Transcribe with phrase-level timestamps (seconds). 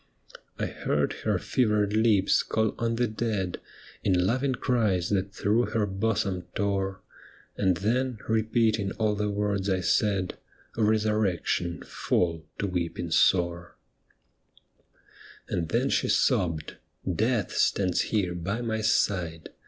[0.57, 3.59] I heard her fevered lips call on the dead
[4.03, 7.01] In loving cries that through her bosom tore.
[7.55, 10.39] And then, repeating all the words I said
[10.75, 13.77] Of resurrection, fall to weeping sore.'
[15.47, 16.75] THE ME WITHIN THEE BLIND!' 1 1 i And tlicn she sobbed:'
[17.17, 19.49] Death stands here by my side.